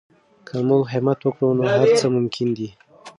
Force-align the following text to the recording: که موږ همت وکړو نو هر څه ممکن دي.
که 0.47 0.55
موږ 0.67 0.81
همت 0.93 1.19
وکړو 1.23 1.49
نو 1.57 1.63
هر 1.75 1.89
څه 1.99 2.05
ممکن 2.15 2.47
دي. 2.57 2.69